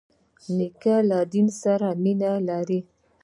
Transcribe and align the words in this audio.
نیکه 0.55 0.95
له 1.09 1.19
دین 1.33 1.47
سره 1.61 1.87
مینه 2.03 2.31
لري. 2.49 2.79